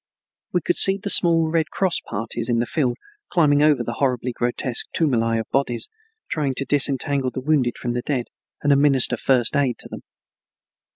[0.51, 2.97] We could see the small Red Cross parties in the field
[3.29, 5.87] climbing over the horribly grotesque tumuli of bodies,
[6.27, 8.25] trying to disentangle the wounded from the dead
[8.63, 10.01] and administer first aid to them.